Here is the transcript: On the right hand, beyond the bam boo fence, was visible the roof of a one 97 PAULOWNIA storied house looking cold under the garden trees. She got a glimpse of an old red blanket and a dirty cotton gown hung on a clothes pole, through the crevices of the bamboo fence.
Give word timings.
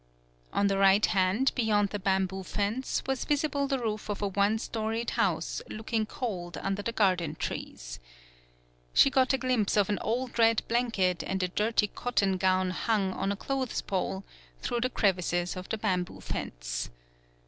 On 0.51 0.65
the 0.65 0.79
right 0.79 1.05
hand, 1.05 1.51
beyond 1.53 1.89
the 1.89 1.99
bam 1.99 2.25
boo 2.25 2.41
fence, 2.41 3.03
was 3.05 3.23
visible 3.23 3.67
the 3.67 3.77
roof 3.77 4.09
of 4.09 4.23
a 4.23 4.27
one 4.27 4.53
97 4.53 4.57
PAULOWNIA 4.57 4.59
storied 4.97 5.09
house 5.11 5.61
looking 5.69 6.07
cold 6.07 6.57
under 6.57 6.81
the 6.81 6.91
garden 6.91 7.35
trees. 7.35 7.99
She 8.95 9.11
got 9.11 9.31
a 9.31 9.37
glimpse 9.37 9.77
of 9.77 9.89
an 9.89 9.99
old 9.99 10.39
red 10.39 10.63
blanket 10.67 11.21
and 11.23 11.43
a 11.43 11.47
dirty 11.49 11.85
cotton 11.85 12.37
gown 12.37 12.71
hung 12.71 13.13
on 13.13 13.31
a 13.31 13.35
clothes 13.35 13.83
pole, 13.83 14.23
through 14.59 14.79
the 14.81 14.89
crevices 14.89 15.55
of 15.55 15.69
the 15.69 15.77
bamboo 15.77 16.19
fence. 16.19 16.89